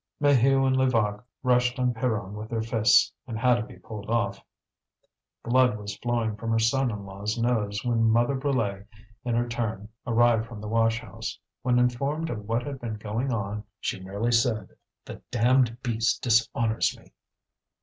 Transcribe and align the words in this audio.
Maheu 0.19 0.65
and 0.65 0.75
Levaque 0.75 1.21
rushed 1.43 1.77
on 1.77 1.93
Pierron 1.93 2.33
with 2.33 2.49
their 2.49 2.63
fists, 2.63 3.13
and 3.27 3.37
had 3.37 3.53
to 3.57 3.61
be 3.61 3.77
pulled 3.77 4.09
off. 4.09 4.41
Blood 5.43 5.77
was 5.77 5.95
flowing 5.97 6.35
from 6.35 6.49
her 6.49 6.57
son 6.57 6.89
in 6.89 7.05
law's 7.05 7.37
nose, 7.37 7.85
when 7.85 8.09
Mother 8.09 8.35
Brulé, 8.35 8.87
in 9.23 9.35
her 9.35 9.47
turn, 9.47 9.89
arrived 10.07 10.47
from 10.47 10.59
the 10.59 10.67
washhouse. 10.67 11.37
When 11.61 11.77
informed 11.77 12.31
of 12.31 12.47
what 12.47 12.63
had 12.65 12.79
been 12.81 12.95
going 12.95 13.31
on, 13.31 13.63
she 13.79 13.99
merely 13.99 14.31
said: 14.31 14.69
"The 15.05 15.21
damned 15.29 15.77
beast 15.83 16.23
dishonours 16.23 16.97
me!" 16.99 17.13